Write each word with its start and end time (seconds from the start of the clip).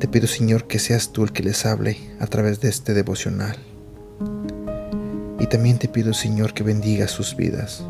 Te 0.00 0.08
pido, 0.08 0.26
Señor, 0.26 0.66
que 0.66 0.78
seas 0.78 1.12
tú 1.12 1.24
el 1.24 1.32
que 1.32 1.42
les 1.42 1.66
hable 1.66 1.98
a 2.20 2.26
través 2.26 2.62
de 2.62 2.70
este 2.70 2.94
devocional. 2.94 3.58
Y 5.38 5.46
también 5.46 5.78
te 5.78 5.88
pido, 5.88 6.14
Señor, 6.14 6.54
que 6.54 6.62
bendiga 6.62 7.06
sus 7.06 7.36
vidas. 7.36 7.84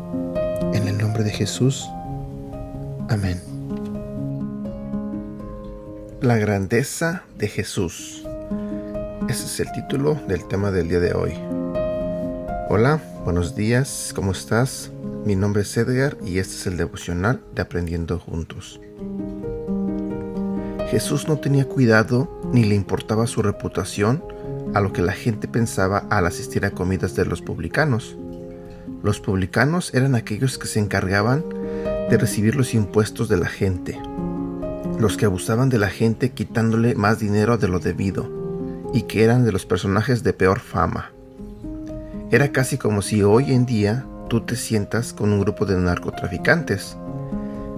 En 0.73 0.89
el 0.89 0.97
nombre 0.97 1.23
de 1.23 1.31
Jesús. 1.31 1.87
Amén. 3.07 3.41
La 6.19 6.35
grandeza 6.35 7.23
de 7.37 7.47
Jesús. 7.47 8.27
Ese 9.29 9.45
es 9.45 9.59
el 9.61 9.71
título 9.71 10.15
del 10.27 10.45
tema 10.49 10.69
del 10.69 10.89
día 10.89 10.99
de 10.99 11.13
hoy. 11.13 11.31
Hola, 12.67 13.01
buenos 13.23 13.55
días, 13.55 14.11
¿cómo 14.13 14.33
estás? 14.33 14.91
Mi 15.25 15.37
nombre 15.37 15.61
es 15.61 15.77
Edgar 15.77 16.17
y 16.25 16.39
este 16.39 16.55
es 16.55 16.67
el 16.67 16.75
devocional 16.75 17.41
de 17.55 17.61
Aprendiendo 17.61 18.19
Juntos. 18.19 18.81
Jesús 20.91 21.29
no 21.29 21.37
tenía 21.37 21.63
cuidado 21.69 22.29
ni 22.51 22.65
le 22.65 22.75
importaba 22.75 23.25
su 23.25 23.41
reputación 23.41 24.21
a 24.73 24.81
lo 24.81 24.91
que 24.91 25.01
la 25.01 25.13
gente 25.13 25.47
pensaba 25.47 25.99
al 26.09 26.25
asistir 26.25 26.65
a 26.65 26.71
comidas 26.71 27.15
de 27.15 27.23
los 27.23 27.41
publicanos. 27.41 28.17
Los 29.01 29.21
publicanos 29.21 29.93
eran 29.93 30.15
aquellos 30.15 30.57
que 30.57 30.67
se 30.67 30.79
encargaban 30.79 31.45
de 32.09 32.17
recibir 32.17 32.57
los 32.57 32.73
impuestos 32.73 33.29
de 33.29 33.37
la 33.37 33.47
gente, 33.47 33.97
los 34.99 35.15
que 35.15 35.23
abusaban 35.23 35.69
de 35.69 35.79
la 35.79 35.87
gente 35.87 36.31
quitándole 36.31 36.93
más 36.93 37.19
dinero 37.19 37.57
de 37.57 37.69
lo 37.69 37.79
debido 37.79 38.29
y 38.93 39.03
que 39.03 39.23
eran 39.23 39.45
de 39.45 39.53
los 39.53 39.65
personajes 39.65 40.23
de 40.23 40.33
peor 40.33 40.59
fama. 40.59 41.11
Era 42.31 42.51
casi 42.51 42.77
como 42.77 43.01
si 43.01 43.23
hoy 43.23 43.53
en 43.53 43.65
día 43.65 44.05
tú 44.27 44.41
te 44.41 44.57
sientas 44.57 45.13
con 45.13 45.31
un 45.31 45.39
grupo 45.39 45.65
de 45.65 45.77
narcotraficantes. 45.77 46.97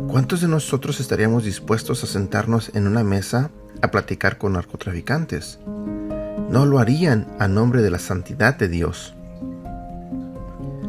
¿Cuántos 0.07 0.41
de 0.41 0.47
nosotros 0.47 0.99
estaríamos 0.99 1.43
dispuestos 1.43 2.03
a 2.03 2.07
sentarnos 2.07 2.71
en 2.75 2.87
una 2.87 3.03
mesa 3.03 3.51
a 3.81 3.91
platicar 3.91 4.37
con 4.37 4.53
narcotraficantes? 4.53 5.59
No 6.49 6.65
lo 6.65 6.79
harían 6.79 7.27
a 7.39 7.47
nombre 7.47 7.81
de 7.81 7.89
la 7.89 7.99
santidad 7.99 8.55
de 8.55 8.67
Dios. 8.67 9.15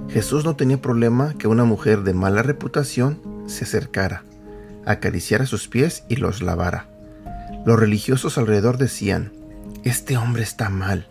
Jesús 0.09 0.45
no 0.45 0.57
tenía 0.57 0.81
problema 0.81 1.35
que 1.39 1.49
una 1.49 1.65
mujer 1.65 2.03
de 2.03 2.15
mala 2.15 2.43
reputación 2.43 3.21
se 3.47 3.65
acercara, 3.65 4.25
acariciara 4.85 5.47
sus 5.47 5.69
pies 5.69 6.05
y 6.09 6.17
los 6.17 6.43
lavara. 6.43 6.89
Los 7.65 7.79
religiosos 7.79 8.39
alrededor 8.39 8.79
decían, 8.79 9.33
este 9.85 10.17
hombre 10.17 10.43
está 10.43 10.71
mal. 10.71 11.09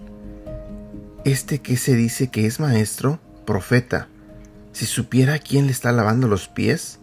Este 1.25 1.59
que 1.59 1.77
se 1.77 1.95
dice 1.95 2.27
que 2.27 2.45
es 2.45 2.59
maestro, 2.59 3.19
profeta, 3.45 4.07
si 4.73 4.85
supiera 4.87 5.39
quién 5.39 5.67
le 5.67 5.71
está 5.71 5.91
lavando 5.91 6.27
los 6.27 6.47
pies. 6.47 6.99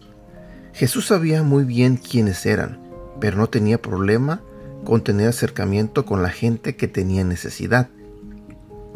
Jesús 0.73 1.07
sabía 1.07 1.43
muy 1.43 1.63
bien 1.63 1.97
quiénes 1.97 2.45
eran, 2.45 2.79
pero 3.19 3.37
no 3.37 3.47
tenía 3.47 3.81
problema 3.81 4.41
con 4.83 5.03
tener 5.03 5.27
acercamiento 5.27 6.05
con 6.05 6.23
la 6.23 6.29
gente 6.29 6.75
que 6.75 6.87
tenía 6.87 7.23
necesidad. 7.23 7.89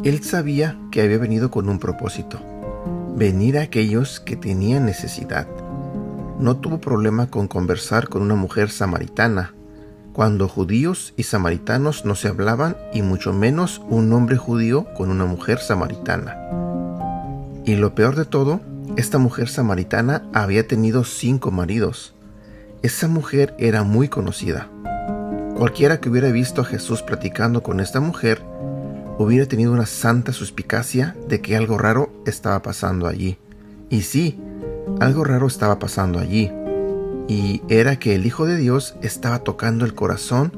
Él 0.04 0.22
sabía 0.22 0.78
que 0.90 1.02
había 1.02 1.18
venido 1.18 1.50
con 1.50 1.68
un 1.68 1.78
propósito, 1.78 2.40
venir 3.14 3.58
a 3.58 3.62
aquellos 3.62 4.20
que 4.20 4.36
tenían 4.36 4.86
necesidad. 4.86 5.46
No 6.38 6.56
tuvo 6.56 6.80
problema 6.80 7.28
con 7.30 7.48
conversar 7.48 8.08
con 8.08 8.22
una 8.22 8.34
mujer 8.34 8.70
samaritana, 8.70 9.54
cuando 10.12 10.48
judíos 10.48 11.12
y 11.16 11.24
samaritanos 11.24 12.06
no 12.06 12.14
se 12.14 12.28
hablaban 12.28 12.76
y 12.94 13.02
mucho 13.02 13.34
menos 13.34 13.82
un 13.90 14.10
hombre 14.14 14.38
judío 14.38 14.86
con 14.96 15.10
una 15.10 15.26
mujer 15.26 15.58
samaritana. 15.58 16.36
Y 17.66 17.76
lo 17.76 17.94
peor 17.94 18.16
de 18.16 18.24
todo, 18.24 18.60
esta 18.96 19.18
mujer 19.18 19.48
samaritana 19.48 20.22
había 20.32 20.66
tenido 20.66 21.04
cinco 21.04 21.50
maridos. 21.50 22.14
Esa 22.82 23.08
mujer 23.08 23.54
era 23.58 23.82
muy 23.82 24.08
conocida. 24.08 24.70
Cualquiera 25.56 26.00
que 26.00 26.08
hubiera 26.08 26.30
visto 26.30 26.62
a 26.62 26.64
Jesús 26.64 27.02
platicando 27.02 27.62
con 27.62 27.80
esta 27.80 28.00
mujer 28.00 28.42
hubiera 29.18 29.46
tenido 29.46 29.72
una 29.72 29.86
santa 29.86 30.32
suspicacia 30.32 31.16
de 31.28 31.40
que 31.40 31.56
algo 31.56 31.78
raro 31.78 32.10
estaba 32.26 32.62
pasando 32.62 33.06
allí. 33.06 33.38
Y 33.90 34.02
sí, 34.02 34.38
algo 35.00 35.24
raro 35.24 35.46
estaba 35.46 35.78
pasando 35.78 36.18
allí 36.18 36.50
y 37.28 37.62
era 37.68 37.98
que 37.98 38.14
el 38.14 38.26
Hijo 38.26 38.46
de 38.46 38.56
Dios 38.56 38.96
estaba 39.02 39.40
tocando 39.40 39.84
el 39.84 39.94
corazón 39.94 40.52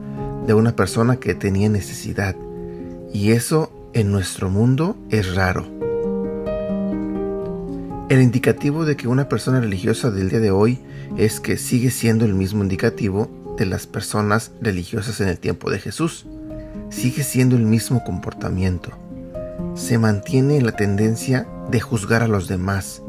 de 0.47 0.55
una 0.55 0.76
persona 0.76 1.16
que 1.16 1.34
tenía 1.34 1.69
necesidad. 1.69 2.37
Y 3.12 3.32
eso 3.32 3.72
en 3.94 4.12
nuestro 4.12 4.50
mundo 4.50 4.97
es 5.10 5.34
raro. 5.34 5.77
El 8.08 8.22
indicativo 8.22 8.86
de 8.86 8.96
que 8.96 9.06
una 9.06 9.28
persona 9.28 9.60
religiosa 9.60 10.10
del 10.10 10.30
día 10.30 10.41
de 10.41 10.50
hoy 10.50 10.78
es 11.19 11.41
que 11.41 11.58
sigue 11.58 11.91
siendo 11.91 12.24
el 12.24 12.32
mismo 12.32 12.62
indicativo 12.62 13.30
de 13.58 13.66
las 13.66 13.86
personas 13.86 14.50
religiosas 14.62 15.20
en 15.20 15.28
el 15.28 15.36
tiempo 15.36 15.70
de 15.70 15.78
Jesús. 15.78 16.24
Sigue 16.88 17.22
siendo 17.22 17.54
el 17.54 17.64
mismo 17.64 18.02
comportamiento. 18.04 18.92
Se 19.74 19.98
mantiene 19.98 20.62
la 20.62 20.72
tendencia 20.72 21.46
de 21.70 21.80
juzgar 21.80 22.22
a 22.22 22.28
los 22.28 22.48
demás, 22.48 23.02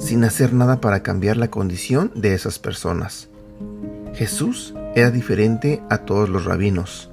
sin 0.00 0.24
hacer 0.24 0.52
nada 0.52 0.80
para 0.80 1.04
cambiar 1.04 1.36
la 1.36 1.48
condición 1.48 2.10
de 2.16 2.34
esas 2.34 2.58
personas. 2.58 3.28
Jesús 4.14 4.74
era 4.96 5.12
diferente 5.12 5.80
a 5.90 5.98
todos 5.98 6.28
los 6.28 6.44
rabinos. 6.44 7.08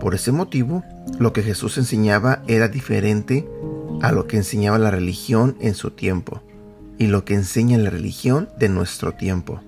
Por 0.00 0.14
ese 0.14 0.32
motivo, 0.32 0.82
lo 1.18 1.34
que 1.34 1.42
Jesús 1.42 1.76
enseñaba 1.76 2.42
era 2.46 2.68
diferente 2.68 3.46
a 4.00 4.12
lo 4.12 4.26
que 4.26 4.38
enseñaba 4.38 4.78
la 4.78 4.90
religión 4.90 5.58
en 5.60 5.74
su 5.74 5.90
tiempo 5.90 6.40
y 6.98 7.06
lo 7.08 7.24
que 7.24 7.34
enseña 7.34 7.78
la 7.78 7.90
religión 7.90 8.48
de 8.58 8.68
nuestro 8.68 9.12
tiempo. 9.12 9.60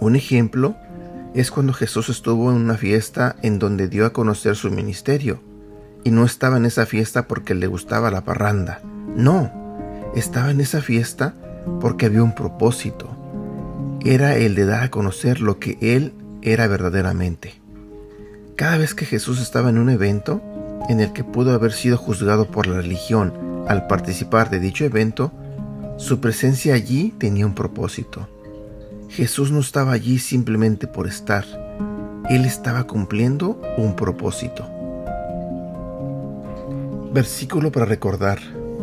Un 0.00 0.16
ejemplo 0.16 0.76
es 1.34 1.50
cuando 1.50 1.72
Jesús 1.72 2.08
estuvo 2.08 2.50
en 2.50 2.56
una 2.56 2.76
fiesta 2.76 3.36
en 3.42 3.58
donde 3.58 3.88
dio 3.88 4.06
a 4.06 4.12
conocer 4.12 4.56
su 4.56 4.70
ministerio, 4.70 5.40
y 6.04 6.10
no 6.10 6.24
estaba 6.24 6.56
en 6.56 6.66
esa 6.66 6.86
fiesta 6.86 7.26
porque 7.26 7.54
le 7.54 7.66
gustaba 7.66 8.10
la 8.10 8.24
parranda, 8.24 8.80
no, 9.16 9.50
estaba 10.14 10.50
en 10.50 10.60
esa 10.60 10.80
fiesta 10.80 11.34
porque 11.80 12.06
había 12.06 12.22
un 12.22 12.34
propósito. 12.34 13.16
Era 14.04 14.36
el 14.36 14.54
de 14.54 14.66
dar 14.66 14.84
a 14.84 14.90
conocer 14.90 15.40
lo 15.40 15.58
que 15.58 15.78
Él 15.80 16.12
era 16.42 16.68
verdaderamente. 16.68 17.54
Cada 18.54 18.78
vez 18.78 18.94
que 18.94 19.04
Jesús 19.04 19.40
estaba 19.40 19.68
en 19.68 19.78
un 19.78 19.90
evento 19.90 20.40
en 20.88 21.00
el 21.00 21.12
que 21.12 21.24
pudo 21.24 21.52
haber 21.52 21.72
sido 21.72 21.96
juzgado 21.96 22.50
por 22.50 22.66
la 22.66 22.76
religión 22.76 23.64
al 23.68 23.86
participar 23.86 24.50
de 24.50 24.60
dicho 24.60 24.84
evento, 24.84 25.32
su 25.96 26.20
presencia 26.20 26.74
allí 26.74 27.14
tenía 27.18 27.46
un 27.46 27.54
propósito. 27.54 28.28
Jesús 29.08 29.50
no 29.50 29.60
estaba 29.60 29.92
allí 29.92 30.18
simplemente 30.18 30.86
por 30.86 31.06
estar, 31.06 31.44
Él 32.28 32.44
estaba 32.44 32.84
cumpliendo 32.84 33.60
un 33.76 33.96
propósito. 33.96 34.68
Versículo 37.12 37.72
para 37.72 37.86
recordar. 37.86 38.38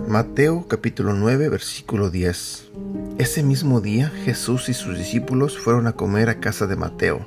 Mateo 0.07 0.65
capítulo 0.67 1.13
9 1.13 1.49
versículo 1.49 2.09
10. 2.09 2.71
Ese 3.19 3.43
mismo 3.43 3.79
día 3.79 4.09
Jesús 4.25 4.67
y 4.67 4.73
sus 4.73 4.97
discípulos 4.97 5.57
fueron 5.57 5.87
a 5.87 5.93
comer 5.93 6.29
a 6.29 6.39
casa 6.39 6.67
de 6.67 6.75
Mateo. 6.75 7.25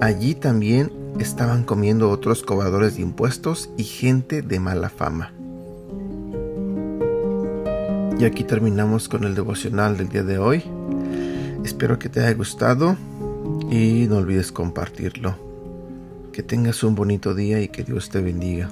Allí 0.00 0.34
también 0.34 0.92
estaban 1.18 1.64
comiendo 1.64 2.10
otros 2.10 2.42
cobradores 2.42 2.96
de 2.96 3.02
impuestos 3.02 3.70
y 3.76 3.84
gente 3.84 4.42
de 4.42 4.60
mala 4.60 4.88
fama. 4.88 5.32
Y 8.18 8.24
aquí 8.24 8.42
terminamos 8.42 9.08
con 9.08 9.24
el 9.24 9.34
devocional 9.34 9.96
del 9.96 10.08
día 10.08 10.24
de 10.24 10.38
hoy. 10.38 10.64
Espero 11.64 11.98
que 11.98 12.08
te 12.08 12.20
haya 12.20 12.34
gustado 12.34 12.96
y 13.70 14.06
no 14.08 14.16
olvides 14.16 14.50
compartirlo. 14.50 15.36
Que 16.32 16.42
tengas 16.42 16.82
un 16.82 16.94
bonito 16.94 17.34
día 17.34 17.60
y 17.60 17.68
que 17.68 17.84
Dios 17.84 18.10
te 18.10 18.20
bendiga. 18.20 18.70